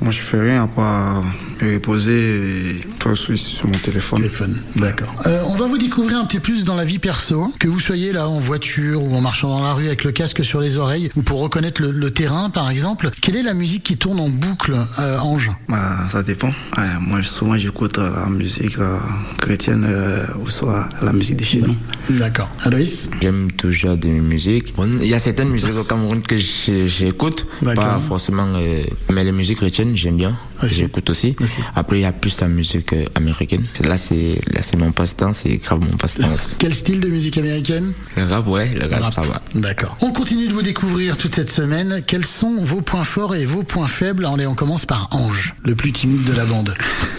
moi, 0.00 0.12
je 0.12 0.20
fais 0.20 0.40
rien 0.40 0.64
à 0.64 1.22
faire 1.60 3.16
suivre 3.16 3.38
sur 3.38 3.66
mon 3.66 3.72
téléphone. 3.78 4.18
Téléphone, 4.18 4.56
d'accord. 4.76 5.12
Euh, 5.26 5.42
on 5.46 5.56
va 5.56 5.66
vous 5.66 5.78
découvrir 5.78 6.18
un 6.18 6.24
petit 6.24 6.38
peu 6.38 6.42
plus 6.42 6.64
dans 6.64 6.74
la 6.74 6.84
vie 6.84 6.98
perso. 6.98 7.52
Que 7.58 7.68
vous 7.68 7.80
soyez 7.80 8.12
là 8.12 8.28
en 8.28 8.38
voiture 8.38 9.02
ou 9.02 9.14
en 9.14 9.20
marchant 9.20 9.48
dans 9.48 9.62
la 9.62 9.72
rue 9.74 9.86
avec 9.86 10.04
le 10.04 10.12
casque 10.12 10.44
sur 10.44 10.60
les 10.60 10.78
oreilles 10.78 11.10
ou 11.16 11.22
pour 11.22 11.40
reconnaître 11.40 11.82
le, 11.82 11.90
le 11.90 12.10
terrain, 12.10 12.50
par 12.50 12.70
exemple. 12.70 13.10
Quelle 13.20 13.36
est 13.36 13.42
la 13.42 13.54
musique 13.54 13.82
qui 13.82 13.96
tourne 13.96 14.20
en 14.20 14.28
boucle, 14.28 14.74
euh, 14.98 15.18
Ange? 15.18 15.50
Bah, 15.68 16.08
ça 16.10 16.22
dépend. 16.22 16.48
Ouais, 16.76 16.84
moi, 17.00 17.22
souvent, 17.22 17.56
j'écoute 17.58 17.98
euh, 17.98 18.10
la 18.14 18.26
musique 18.30 18.78
euh, 18.78 18.98
chrétienne 19.38 19.84
euh, 19.88 20.26
ou 20.42 20.48
soit 20.48 20.88
la 21.02 21.12
musique 21.12 21.36
de 21.38 21.44
chez 21.44 21.60
nous. 21.60 21.74
D'accord. 22.18 22.48
Aloïs? 22.64 23.10
J'aime 23.20 23.52
toujours 23.52 23.96
des 23.96 24.08
musiques. 24.08 24.74
Bon, 24.74 24.88
Il 25.00 25.08
y 25.08 25.14
a 25.14 25.18
certaines 25.18 25.48
musiques 25.50 25.76
au 25.76 25.84
Cameroun 25.84 26.22
que 26.22 26.36
j'écoute, 26.38 27.46
D'accord. 27.62 27.84
pas 27.84 28.00
forcément, 28.00 28.46
euh, 28.56 28.84
mais 29.10 29.24
les 29.24 29.32
musiques 29.32 29.58
chrétiennes, 29.58 29.96
j'aime 29.96 30.16
bien. 30.16 30.36
J'écoute 30.68 31.08
aussi. 31.10 31.34
Aussi. 31.40 31.58
Après, 31.74 31.98
il 31.98 32.02
y 32.02 32.04
a 32.04 32.12
plus 32.12 32.40
la 32.40 32.48
musique 32.48 32.92
euh, 32.92 33.04
américaine. 33.14 33.64
Là, 33.84 33.96
c'est 33.96 34.40
là, 34.52 34.60
c'est 34.62 34.76
mon 34.76 34.92
passe-temps, 34.92 35.32
c'est 35.32 35.56
grave 35.56 35.80
mon 35.80 35.96
passe-temps. 35.96 36.28
Quel 36.58 36.74
style 36.74 37.00
de 37.00 37.08
musique 37.08 37.38
américaine? 37.38 37.92
Le 38.16 38.24
rap, 38.24 38.46
ouais, 38.48 38.70
le 38.74 38.86
rap, 38.86 39.00
Rap. 39.02 39.14
ça 39.14 39.20
va. 39.22 39.42
D'accord. 39.54 39.96
On 40.00 40.12
continue 40.12 40.48
de 40.48 40.52
vous 40.52 40.62
découvrir 40.62 41.16
toute 41.16 41.34
cette 41.34 41.50
semaine. 41.50 42.02
Quels 42.06 42.26
sont 42.26 42.64
vos 42.64 42.80
points 42.80 43.04
forts 43.04 43.34
et 43.34 43.44
vos 43.44 43.62
points 43.62 43.86
faibles? 43.88 44.26
Allez, 44.26 44.46
on 44.46 44.54
commence 44.54 44.86
par 44.86 45.08
Ange, 45.12 45.54
le 45.64 45.74
plus 45.74 45.92
timide 45.92 46.24
de 46.24 46.32
la 46.32 46.44
bande. 46.44 46.74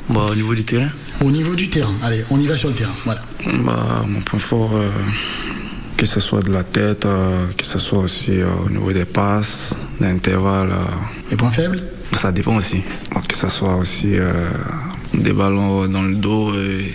Bah, 0.09 0.27
au 0.31 0.35
niveau 0.35 0.53
du 0.55 0.63
terrain, 0.63 0.89
Au 1.23 1.31
niveau 1.31 1.55
du 1.55 1.69
terrain. 1.69 1.93
Allez, 2.03 2.23
on 2.29 2.39
y 2.39 2.47
va 2.47 2.57
sur 2.57 2.69
le 2.69 2.75
terrain. 2.75 2.93
Voilà. 3.05 3.21
bah, 3.65 4.05
mon 4.07 4.21
point 4.21 4.39
fort, 4.39 4.75
euh, 4.75 4.89
que 5.97 6.05
ce 6.05 6.19
soit 6.19 6.41
de 6.41 6.51
la 6.51 6.63
tête, 6.63 7.05
euh, 7.05 7.47
que 7.57 7.65
ce 7.65 7.79
soit 7.79 7.99
aussi 7.99 8.39
euh, 8.41 8.47
au 8.65 8.69
niveau 8.69 8.91
des 8.91 9.05
passes, 9.05 9.75
l'intervalle, 9.99 10.71
euh, 10.71 10.83
Les 11.29 11.37
points 11.37 11.51
faibles? 11.51 11.81
Ça 12.13 12.31
dépend 12.31 12.55
aussi. 12.55 12.83
Que 13.27 13.35
ce 13.35 13.49
soit 13.49 13.75
aussi 13.75 14.11
euh, 14.13 14.49
des 15.13 15.33
ballons 15.33 15.87
dans 15.87 16.03
le 16.03 16.15
dos 16.15 16.53
et 16.55 16.91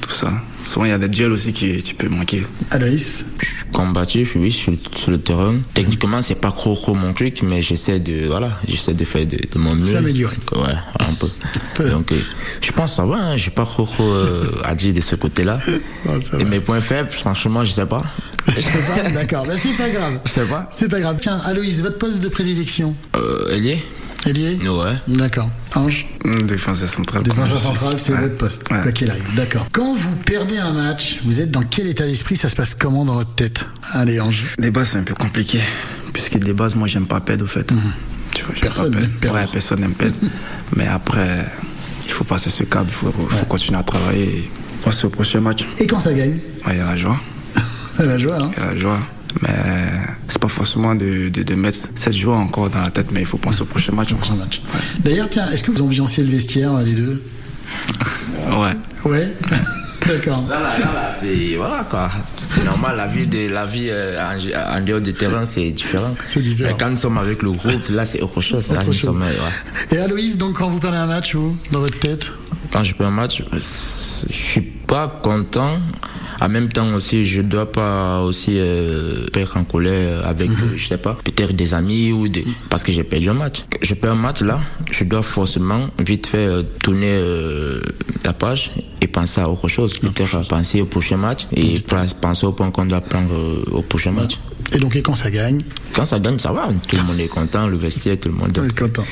tout 0.00 0.10
ça. 0.10 0.32
Souvent, 0.62 0.84
il 0.84 0.90
y 0.90 0.92
a 0.92 0.98
des 0.98 1.08
duels 1.08 1.32
aussi 1.32 1.52
qui 1.52 1.82
tu 1.82 1.94
peux 1.94 2.08
manquer. 2.08 2.42
Aloïs 2.70 3.24
Combatif, 3.72 4.36
oui, 4.36 4.50
sur, 4.50 4.72
sur 4.94 5.10
le 5.10 5.18
terrain. 5.18 5.54
Techniquement, 5.74 6.20
c'est 6.22 6.34
pas 6.34 6.50
trop, 6.50 6.74
trop 6.74 6.94
mon 6.94 7.12
truc, 7.12 7.42
mais 7.42 7.62
j'essaie 7.62 7.98
de, 8.00 8.26
voilà, 8.26 8.50
j'essaie 8.68 8.94
de 8.94 9.04
faire 9.04 9.26
de, 9.26 9.36
de 9.36 9.58
mon 9.58 9.74
mieux. 9.74 9.86
S'améliorer. 9.86 10.36
Ouais, 10.52 10.74
un 10.98 11.14
peu. 11.14 11.28
Peu. 11.74 11.88
Donc, 11.88 12.12
euh, 12.12 12.16
je 12.60 12.72
pense 12.72 12.90
que 12.90 12.96
ça 12.96 13.04
va, 13.04 13.16
hein, 13.16 13.36
j'ai 13.36 13.50
pas 13.50 13.64
trop, 13.64 13.84
trop 13.84 14.04
euh, 14.04 14.60
à 14.64 14.74
dire 14.74 14.92
de 14.92 15.00
ce 15.00 15.14
côté-là. 15.14 15.58
Ça 16.30 16.38
Et 16.38 16.44
mes 16.44 16.60
points 16.60 16.80
faibles, 16.80 17.10
franchement, 17.10 17.64
je 17.64 17.72
sais 17.72 17.86
pas. 17.86 18.04
Je 18.48 18.60
sais 18.60 18.78
pas 18.78 19.10
D'accord, 19.10 19.46
bah, 19.46 19.54
c'est 19.56 19.76
pas 19.76 19.88
grave. 19.88 20.20
Je 20.24 20.30
sais 20.30 20.44
pas. 20.44 20.68
C'est 20.72 20.88
pas 20.88 21.00
grave. 21.00 21.18
Tiens, 21.20 21.40
Aloïs, 21.44 21.80
votre 21.82 21.98
poste 21.98 22.22
de 22.22 22.28
prédilection? 22.28 22.94
Euh, 23.16 23.54
Ouais. 24.32 24.94
D'accord. 25.08 25.50
Ange 25.74 26.06
Défenseur 26.44 26.88
central. 26.88 27.22
Défenseur 27.22 27.58
central, 27.58 27.94
c'est 27.98 28.12
Ouais. 28.12 28.20
votre 28.22 28.36
poste, 28.36 28.70
Ouais. 28.70 28.80
quoi 28.82 28.92
qu'il 28.92 29.10
arrive. 29.10 29.24
D'accord. 29.36 29.66
Quand 29.72 29.94
vous 29.94 30.14
perdez 30.16 30.58
un 30.58 30.72
match, 30.72 31.18
vous 31.24 31.40
êtes 31.40 31.50
dans 31.50 31.62
quel 31.62 31.86
état 31.88 32.04
d'esprit? 32.06 32.36
Ça 32.36 32.48
se 32.48 32.56
passe 32.56 32.74
comment 32.74 33.04
dans 33.04 33.14
votre 33.14 33.34
tête? 33.34 33.66
Allez, 33.92 34.20
Ange. 34.20 34.46
Les 34.58 34.70
bases, 34.70 34.90
c'est 34.92 34.98
un 34.98 35.02
peu 35.02 35.14
compliqué. 35.14 35.60
Puisque 36.12 36.34
les 36.34 36.52
bases, 36.52 36.74
moi, 36.74 36.86
j'aime 36.88 37.06
pas 37.06 37.20
perdre, 37.20 37.44
au 37.44 37.48
fait. 37.48 37.72
Tu 38.34 38.44
vois, 38.44 38.54
j'aime 38.54 38.62
Personne 38.62 38.92
pas 38.92 39.00
n'aime 39.00 39.10
perdre. 39.10 39.38
Ouais, 39.38 39.46
personne 39.52 39.80
n'aime 39.80 39.94
perdre. 39.94 40.18
Mais 40.76 40.86
après, 40.86 41.46
il 42.06 42.12
faut 42.12 42.24
passer 42.24 42.50
ce 42.50 42.62
câble, 42.64 42.86
il 42.88 42.94
faut, 42.94 43.12
faut 43.12 43.46
continuer 43.46 43.78
à 43.78 43.82
travailler 43.82 44.24
et 44.24 44.50
passer 44.84 45.06
au 45.06 45.10
prochain 45.10 45.40
match. 45.40 45.66
Et 45.78 45.86
quand 45.86 45.98
ça 46.00 46.12
gagne? 46.12 46.38
Ouais, 46.66 46.72
Il 46.72 46.76
y 46.76 46.80
a 46.80 46.84
la 46.86 46.96
joie. 46.96 47.18
La 47.98 48.16
joie, 48.18 48.38
hein 48.40 48.50
Il 48.56 48.62
y 48.62 48.66
a 48.66 48.72
la 48.72 48.78
joie. 48.78 48.98
Mais 49.42 49.48
c'est 50.28 50.38
pas 50.40 50.48
forcément 50.48 50.94
de, 50.94 51.28
de, 51.28 51.42
de 51.42 51.54
mettre 51.54 51.78
cette 51.96 52.14
joie 52.14 52.36
encore 52.36 52.70
dans 52.70 52.80
la 52.82 52.90
tête, 52.90 53.06
mais 53.12 53.20
il 53.20 53.26
faut 53.26 53.38
penser 53.38 53.62
au 53.62 53.66
prochain 53.66 53.92
match. 53.92 54.12
Prochain 54.14 54.34
match. 54.34 54.60
D'ailleurs, 55.00 55.28
tiens, 55.30 55.48
est-ce 55.50 55.62
que 55.62 55.70
vous 55.70 55.82
ambiancez 55.82 56.22
le 56.22 56.30
vestiaire, 56.30 56.74
les 56.78 56.94
deux? 56.94 57.22
Ouais. 58.50 58.74
Ouais 59.04 59.28
D'accord. 60.06 60.44
Là, 60.48 60.58
là, 60.60 60.78
là, 60.78 60.84
là, 60.94 61.10
c'est 61.14 61.54
voilà 61.56 61.86
quoi. 61.88 62.10
C'est 62.42 62.64
normal, 62.64 62.96
la 62.96 63.06
vie 63.06 63.26
de 63.26 63.48
la 63.52 63.66
vie 63.66 63.88
euh, 63.90 64.18
en, 64.18 64.78
en 64.78 64.80
dehors 64.80 65.00
des 65.00 65.12
terrains, 65.12 65.44
c'est 65.44 65.70
différent. 65.70 66.14
C'est 66.30 66.40
différent. 66.42 66.70
Mais 66.72 66.76
quand 66.78 66.88
nous 66.90 66.96
sommes 66.96 67.18
avec 67.18 67.42
le 67.42 67.50
groupe, 67.52 67.88
là, 67.90 68.04
c'est 68.06 68.20
autre 68.22 68.40
chose. 68.40 68.66
Là, 68.68 68.76
Autre 68.76 68.86
nous 68.86 68.92
chose. 68.94 69.12
sommes, 69.14 69.22
euh, 69.22 69.26
ouais. 69.26 69.96
Et 69.96 70.00
Aloïs, 70.00 70.38
donc 70.38 70.56
quand 70.56 70.70
vous 70.70 70.80
perdez 70.80 70.96
un 70.96 71.06
match, 71.06 71.34
vous, 71.34 71.54
dans 71.70 71.80
votre 71.80 71.98
tête? 71.98 72.32
Quand 72.72 72.82
je 72.82 72.94
perds 72.94 73.08
un 73.08 73.10
match, 73.10 73.42
euh, 73.52 73.58
je 74.28 74.34
suis 74.34 74.62
pas 74.62 75.20
content. 75.22 75.76
En 76.40 76.48
même 76.48 76.68
temps 76.70 76.92
aussi, 76.94 77.24
je 77.26 77.42
dois 77.42 77.70
pas 77.70 78.20
aussi 78.22 78.52
euh, 78.56 79.26
perdre 79.32 79.56
en 79.58 79.64
colère 79.64 80.26
avec, 80.26 80.48
Mhm. 80.48 80.56
euh, 80.62 80.76
je 80.76 80.86
sais 80.86 80.96
pas, 80.96 81.18
peut-être 81.22 81.52
des 81.54 81.74
amis 81.74 82.12
ou 82.12 82.28
des... 82.28 82.44
parce 82.70 82.82
que 82.82 82.92
j'ai 82.92 83.04
perdu 83.04 83.28
un 83.28 83.34
match. 83.34 83.64
Je 83.82 83.94
perds 83.94 84.12
un 84.12 84.14
match 84.14 84.40
là, 84.40 84.58
je 84.90 85.04
dois 85.04 85.22
forcément 85.22 85.88
vite 85.98 86.26
fait 86.26 86.38
euh, 86.38 86.62
tourner 86.82 87.10
euh, 87.12 87.80
la 88.24 88.32
page 88.32 88.72
et 89.02 89.06
penser 89.06 89.40
à 89.40 89.48
autre 89.50 89.68
chose. 89.68 89.98
Peut-être 89.98 90.48
penser 90.48 90.80
au 90.80 90.86
prochain 90.86 91.16
match 91.18 91.46
et 91.54 91.80
penser 92.20 92.46
au 92.46 92.52
point 92.52 92.70
qu'on 92.70 92.86
doit 92.86 93.00
prendre 93.02 93.34
euh, 93.34 93.62
au 93.72 93.82
prochain 93.82 94.12
match. 94.12 94.38
Et 94.72 94.78
donc, 94.78 94.94
et 94.96 95.02
quand 95.02 95.16
ça 95.16 95.30
gagne? 95.30 95.62
Quand 95.94 96.04
ça 96.04 96.18
gagne, 96.20 96.38
ça 96.38 96.52
va. 96.52 96.68
Tout 96.88 96.96
le 96.96 97.02
monde 97.02 97.18
est 97.20 97.26
content, 97.28 97.66
le 97.66 97.76
vestiaire, 97.76 98.18
tout 98.20 98.28
le 98.28 98.34
monde. 98.36 98.52
On 98.58 98.64
est 98.64 98.78
content. 98.78 99.04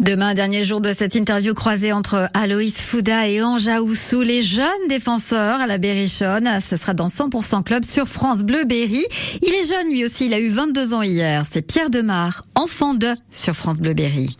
Demain, 0.00 0.34
dernier 0.34 0.64
jour 0.64 0.80
de 0.80 0.92
cette 0.92 1.14
interview 1.14 1.54
croisée 1.54 1.92
entre 1.92 2.28
Aloïs 2.34 2.74
Fouda 2.76 3.28
et 3.28 3.40
Ange 3.40 3.68
Aoussou, 3.68 4.22
les 4.22 4.42
jeunes 4.42 4.88
défenseurs 4.88 5.60
à 5.60 5.68
la 5.68 5.78
Berrichonne. 5.78 6.48
Ce 6.60 6.76
sera 6.76 6.94
dans 6.94 7.06
100% 7.06 7.62
Club 7.62 7.84
sur 7.84 8.08
France 8.08 8.42
Bleu 8.42 8.64
Berry. 8.64 9.04
Il 9.40 9.54
est 9.54 9.68
jeune 9.68 9.90
lui 9.90 10.04
aussi, 10.04 10.26
il 10.26 10.34
a 10.34 10.40
eu 10.40 10.48
22 10.48 10.94
ans 10.94 11.02
hier. 11.02 11.44
C'est 11.48 11.62
Pierre 11.62 11.90
Demar, 11.90 12.44
enfant 12.56 12.94
de 12.94 13.12
sur 13.30 13.54
France 13.54 13.76
Bleu 13.76 13.94
Berry. 13.94 14.36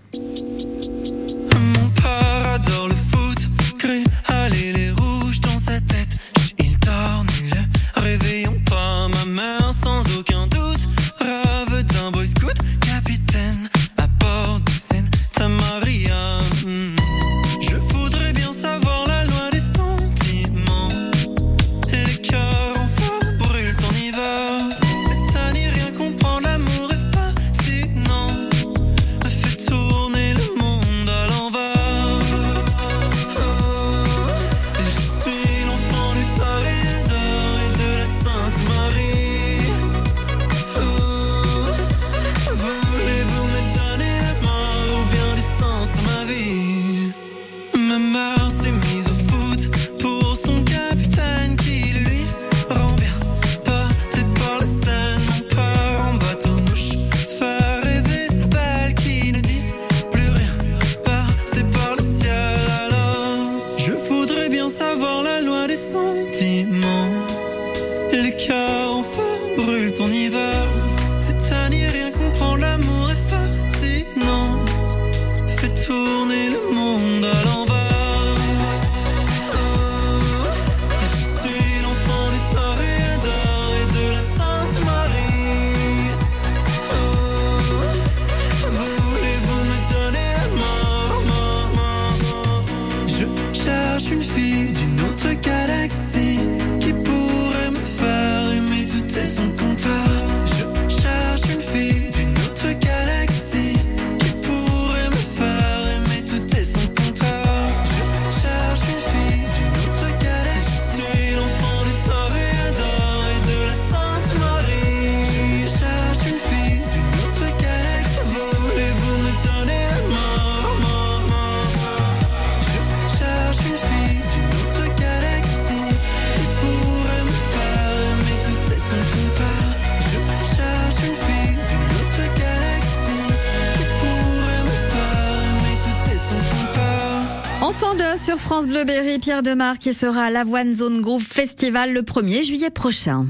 France 138.38 138.66
Bleu 138.66 138.84
Berry, 138.84 139.18
Pierre 139.18 139.42
Demar 139.42 139.78
qui 139.78 139.94
sera 139.94 140.24
à 140.24 140.30
l'Avoine 140.30 140.72
Zone 140.72 141.00
Groove 141.00 141.22
Festival 141.22 141.92
le 141.92 142.02
1er 142.02 142.44
juillet 142.44 142.70
prochain. 142.70 143.26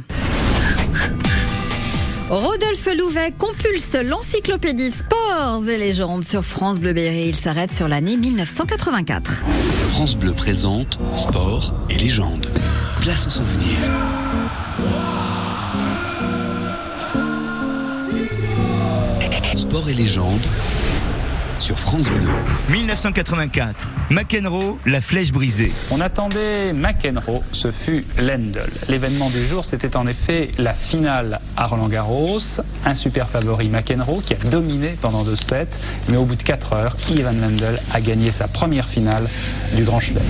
Rodolphe 2.31 2.89
Louvet 2.97 3.33
compulse 3.37 3.95
l'encyclopédie 4.03 4.93
Sports 4.93 5.69
et 5.69 5.77
légendes 5.77 6.25
sur 6.25 6.43
France 6.43 6.79
Bleu 6.79 6.93
Berry. 6.93 7.29
Il 7.29 7.37
s'arrête 7.37 7.75
sur 7.75 7.87
l'année 7.87 8.17
1984. 8.17 9.43
France 9.89 10.17
Bleu 10.17 10.33
présente 10.33 10.99
Sport 11.17 11.75
et 11.91 11.97
légendes. 11.97 12.47
Place 13.01 13.27
au 13.27 13.31
souvenir. 13.31 13.77
Sport 19.55 19.89
et 19.89 19.95
légendes 19.95 20.47
sur 21.65 21.79
France 21.79 22.11
Bleu. 22.11 22.29
1984. 22.69 23.89
McEnroe, 24.11 24.79
la 24.85 25.01
flèche 25.01 25.33
brisée. 25.33 25.73
On 25.91 25.99
attendait 26.03 26.75
McEnroe, 26.75 27.43
ce 27.53 27.73
fut 27.73 28.05
Lendl. 28.19 28.71
L'événement 28.89 29.31
du 29.31 29.47
jour, 29.47 29.65
c'était 29.65 29.97
en 29.97 30.07
effet 30.07 30.51
la 30.59 30.75
finale 30.75 31.41
à 31.57 31.67
Roland 31.67 31.89
Garros. 31.89 32.39
Un 32.85 32.95
super 32.95 33.31
favori 33.31 33.71
McEnroe 33.71 34.21
qui 34.21 34.35
a 34.35 34.51
dominé 34.51 34.99
pendant 35.01 35.25
deux 35.25 35.37
sets, 35.37 35.69
mais 36.09 36.19
au 36.19 36.27
bout 36.27 36.37
de 36.37 36.43
4 36.43 36.73
heures, 36.75 36.97
Ivan 37.09 37.33
Lendl 37.33 37.81
a 37.91 38.01
gagné 38.03 38.31
sa 38.31 38.47
première 38.47 38.87
finale 38.91 39.27
du 39.75 39.85
Grand 39.85 40.01
Chelem. 40.01 40.23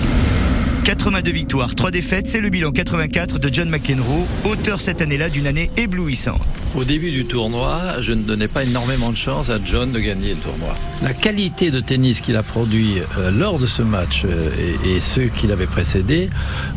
82 0.85 1.31
victoires, 1.31 1.73
3 1.73 1.89
défaites, 1.89 2.27
c'est 2.27 2.39
le 2.39 2.49
bilan 2.49 2.71
84 2.71 3.39
de 3.39 3.49
John 3.51 3.69
McEnroe, 3.69 4.27
auteur 4.43 4.81
cette 4.81 5.01
année-là 5.01 5.29
d'une 5.29 5.47
année 5.47 5.71
éblouissante. 5.77 6.43
Au 6.75 6.83
début 6.83 7.09
du 7.09 7.25
tournoi, 7.25 8.01
je 8.01 8.13
ne 8.13 8.21
donnais 8.21 8.47
pas 8.47 8.63
énormément 8.63 9.09
de 9.09 9.17
chance 9.17 9.49
à 9.49 9.57
John 9.65 9.91
de 9.91 9.99
gagner 9.99 10.35
le 10.35 10.39
tournoi. 10.41 10.75
La 11.01 11.15
qualité 11.15 11.71
de 11.71 11.79
tennis 11.79 12.19
qu'il 12.19 12.37
a 12.37 12.43
produit 12.43 12.99
euh, 13.17 13.31
lors 13.31 13.57
de 13.57 13.65
ce 13.65 13.81
match 13.81 14.25
euh, 14.25 14.51
et, 14.85 14.97
et, 14.97 15.01
ceux 15.01 15.25
qui 15.25 15.47
l'avaient 15.47 15.65
précédé 15.65 16.29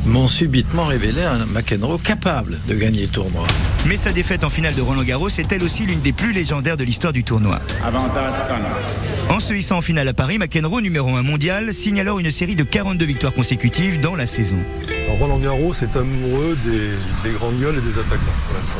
m'ont 0.06 0.28
subitement 0.28 0.86
révélé 0.86 1.22
un 1.22 1.44
McEnroe 1.44 1.98
capable 1.98 2.58
de 2.66 2.74
gagner 2.76 3.02
le 3.02 3.08
tournoi. 3.08 3.46
Mais 3.86 3.98
sa 3.98 4.12
défaite 4.12 4.42
en 4.42 4.48
finale 4.48 4.74
de 4.74 4.80
Roland 4.80 5.02
Garros 5.02 5.28
est 5.28 5.52
elle 5.52 5.62
aussi 5.62 5.84
l'une 5.84 6.00
des 6.00 6.12
plus 6.12 6.32
légendaires 6.32 6.78
de 6.78 6.84
l'histoire 6.84 7.12
du 7.12 7.24
tournoi. 7.24 7.60
Avantage 7.84 8.32
En 9.30 9.40
se 9.40 9.52
hissant 9.52 9.76
en 9.76 9.82
finale 9.82 10.08
à 10.08 10.14
Paris, 10.14 10.38
McEnroe, 10.38 10.80
numéro 10.80 11.14
1 11.14 11.22
mondial, 11.22 11.74
signe 11.74 12.00
alors 12.00 12.18
une 12.18 12.30
série 12.30 12.56
de 12.56 12.64
42 12.64 13.04
victoires 13.04 13.34
consécutives 13.34 14.00
dans 14.00 14.16
la 14.16 14.26
saison. 14.26 14.56
Roland 15.20 15.38
Garros 15.38 15.74
est 15.74 15.96
amoureux 15.96 16.56
des, 16.64 17.28
des, 17.28 17.36
grandes 17.36 17.58
gueules 17.58 17.76
et 17.76 17.80
des 17.80 17.98
attaquants. 17.98 18.32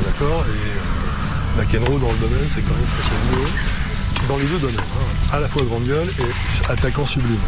D'accord 0.05 0.47
Et 0.47 1.61
euh, 1.61 1.63
McEnroe 1.63 1.99
dans 1.99 2.13
le 2.13 2.19
domaine, 2.19 2.49
c'est 2.49 2.63
quand 2.63 2.75
même 2.75 2.85
ce 2.85 3.09
fait 3.09 3.37
mieux 3.37 3.49
dans 4.27 4.39
les 4.39 4.47
deux 4.47 4.59
domaines, 4.59 4.79
hein, 4.79 5.37
à 5.37 5.41
la 5.41 5.49
fois 5.49 5.63
grande 5.63 5.87
gueule 5.87 6.09
et 6.19 6.71
attaquant 6.71 7.05
sublime. 7.05 7.41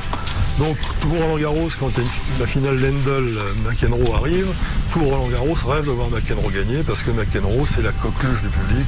Donc 0.60 0.76
pour 1.00 1.12
Roland 1.12 1.38
Garros, 1.38 1.70
quand 1.80 1.90
la 2.38 2.46
finale 2.46 2.78
Lendl-McEnroe 2.78 4.14
arrive, 4.14 4.46
tout 4.92 5.02
Roland 5.02 5.28
Garros 5.28 5.54
rêve 5.66 5.86
de 5.86 5.90
voir 5.90 6.10
McEnroe 6.10 6.52
gagner 6.52 6.82
parce 6.86 7.00
que 7.00 7.10
McEnroe 7.10 7.64
c'est 7.66 7.80
la 7.80 7.92
coqueluche 7.92 8.42
du 8.42 8.48
public. 8.48 8.86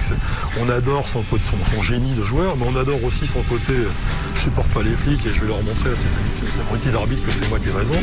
On 0.61 0.69
adore 0.69 1.09
son, 1.09 1.25
son, 1.31 1.57
son, 1.75 1.81
génie 1.81 2.13
de 2.13 2.25
joueur, 2.25 2.59
mais 2.59 2.67
on 2.69 2.77
adore 2.77 3.03
aussi 3.05 3.27
son 3.27 3.41
côté 3.45 3.73
je 4.35 4.41
supporte 4.41 4.69
pas 4.69 4.83
les 4.83 4.91
flics 4.91 5.25
et 5.25 5.33
je 5.35 5.41
vais 5.41 5.47
leur 5.47 5.63
montrer 5.63 5.89
à 5.89 5.97
ses 5.97 6.61
abrutis 6.61 6.91
d'arbitre 6.91 7.25
que 7.25 7.33
c'est 7.33 7.49
moi 7.49 7.59
qui 7.59 7.69
ai 7.69 7.73
raison. 7.73 7.97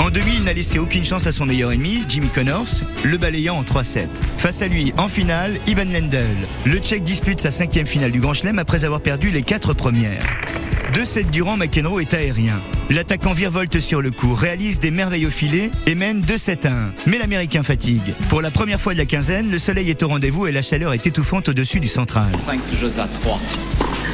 En 0.00 0.10
demi, 0.10 0.32
il 0.38 0.42
n'a 0.42 0.52
laissé 0.52 0.80
aucune 0.80 1.04
chance 1.04 1.28
à 1.28 1.32
son 1.32 1.46
meilleur 1.46 1.70
ennemi, 1.70 2.04
Jimmy 2.08 2.30
Connors, 2.30 2.82
le 3.04 3.16
balayant 3.16 3.58
en 3.58 3.62
3-7. 3.62 4.08
Face 4.38 4.60
à 4.60 4.66
lui, 4.66 4.92
en 4.96 5.06
finale, 5.06 5.60
Ivan 5.68 5.84
Lendl. 5.84 6.26
Le 6.64 6.78
Tchèque 6.78 7.04
dispute 7.04 7.40
sa 7.40 7.52
cinquième 7.52 7.86
finale 7.86 8.10
du 8.10 8.18
Grand 8.18 8.34
Chelem 8.34 8.58
après 8.58 8.84
avoir 8.84 9.02
perdu 9.02 9.30
les 9.30 9.42
quatre 9.42 9.72
premières. 9.72 10.24
Deux 10.92 11.04
sets 11.04 11.24
durant, 11.24 11.56
McEnroe 11.56 12.00
est 12.00 12.14
aérien. 12.14 12.60
L'attaquant 12.90 13.32
virevolte 13.32 13.78
sur 13.78 14.02
le 14.02 14.10
coup, 14.10 14.34
réalise 14.34 14.80
des 14.80 14.90
merveilles 14.90 15.26
au 15.26 15.30
filet 15.30 15.70
et 15.86 15.94
mène 15.94 16.20
2-7 16.20 16.66
à 16.66 16.72
1. 16.72 16.92
Mais 17.06 17.18
l'Américain 17.18 17.62
fatigue. 17.62 18.14
Pour 18.28 18.42
la 18.42 18.50
première 18.50 18.80
fois 18.80 18.94
de 18.94 18.98
la 18.98 19.04
quinzaine, 19.04 19.50
le 19.50 19.58
soleil 19.58 19.90
est 19.90 20.02
au 20.02 20.08
rendez-vous 20.08 20.48
et 20.48 20.52
la 20.52 20.62
chaleur 20.62 20.92
est 20.92 21.06
étouffante 21.06 21.48
au-dessus 21.48 21.78
du 21.78 21.86
central. 21.86 22.32
5 22.44 22.60
jeux 22.80 22.98
à 22.98 23.06
3. 23.20 23.40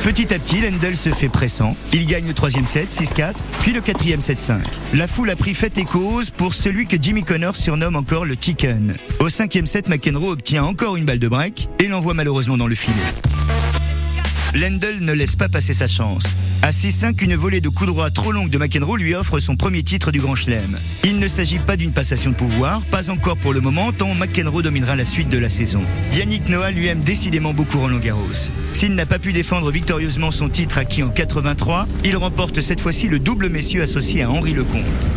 Petit 0.02 0.34
à 0.34 0.38
petit, 0.38 0.60
Lendl 0.60 0.96
se 0.96 1.08
fait 1.08 1.30
pressant. 1.30 1.74
Il 1.92 2.04
gagne 2.06 2.26
le 2.26 2.34
troisième 2.34 2.66
set, 2.66 2.92
6-4, 2.92 3.36
puis 3.60 3.72
le 3.72 3.80
quatrième 3.80 4.20
7-5. 4.20 4.60
La 4.92 5.06
foule 5.06 5.30
a 5.30 5.36
pris 5.36 5.54
fait 5.54 5.78
et 5.78 5.84
cause 5.84 6.28
pour 6.30 6.52
celui 6.52 6.86
que 6.86 6.96
Jimmy 7.00 7.22
Connors 7.22 7.56
surnomme 7.56 7.96
encore 7.96 8.26
le 8.26 8.34
Chicken. 8.38 8.94
Au 9.20 9.30
cinquième 9.30 9.66
set, 9.66 9.88
McEnroe 9.88 10.30
obtient 10.30 10.64
encore 10.64 10.96
une 10.96 11.06
balle 11.06 11.20
de 11.20 11.28
break 11.28 11.68
et 11.80 11.88
l'envoie 11.88 12.12
malheureusement 12.12 12.58
dans 12.58 12.68
le 12.68 12.74
filet. 12.74 12.94
Lendl 14.56 15.00
ne 15.00 15.12
laisse 15.12 15.36
pas 15.36 15.50
passer 15.50 15.74
sa 15.74 15.86
chance. 15.86 16.24
À 16.62 16.70
6-5, 16.70 17.22
une 17.22 17.34
volée 17.34 17.60
de 17.60 17.68
coups 17.68 17.90
droits 17.90 18.10
trop 18.10 18.32
longue 18.32 18.48
de 18.48 18.56
McEnroe 18.56 18.96
lui 18.96 19.14
offre 19.14 19.38
son 19.38 19.54
premier 19.54 19.82
titre 19.82 20.10
du 20.10 20.18
Grand 20.18 20.34
Chelem. 20.34 20.78
Il 21.04 21.18
ne 21.18 21.28
s'agit 21.28 21.58
pas 21.58 21.76
d'une 21.76 21.92
passation 21.92 22.30
de 22.30 22.36
pouvoir, 22.36 22.80
pas 22.86 23.10
encore 23.10 23.36
pour 23.36 23.52
le 23.52 23.60
moment, 23.60 23.92
tant 23.92 24.14
McEnroe 24.14 24.62
dominera 24.62 24.96
la 24.96 25.04
suite 25.04 25.28
de 25.28 25.36
la 25.36 25.50
saison. 25.50 25.82
Yannick 26.14 26.48
Noah 26.48 26.70
lui 26.70 26.86
aime 26.86 27.02
décidément 27.02 27.52
beaucoup 27.52 27.78
Roland 27.78 27.98
Garros. 27.98 28.48
S'il 28.72 28.94
n'a 28.94 29.04
pas 29.04 29.18
pu 29.18 29.34
défendre 29.34 29.70
victorieusement 29.70 30.30
son 30.30 30.48
titre 30.48 30.78
acquis 30.78 31.02
en 31.02 31.10
83, 31.10 31.86
il 32.04 32.16
remporte 32.16 32.62
cette 32.62 32.80
fois-ci 32.80 33.08
le 33.08 33.18
double 33.18 33.50
messieurs 33.50 33.82
associé 33.82 34.22
à 34.22 34.30
Henri 34.30 34.54
Lecomte. 34.54 35.10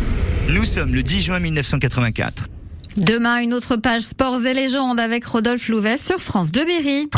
Nous 0.50 0.66
sommes 0.66 0.94
le 0.94 1.02
10 1.02 1.22
juin 1.22 1.40
1984. 1.40 2.50
Demain, 2.98 3.40
une 3.40 3.54
autre 3.54 3.76
page 3.76 4.02
Sports 4.02 4.44
et 4.44 4.52
légendes 4.52 5.00
avec 5.00 5.24
Rodolphe 5.24 5.68
Louvet 5.68 5.96
sur 5.96 6.18
France 6.18 6.52
Bleu 6.52 6.66
Berry. 6.66 7.08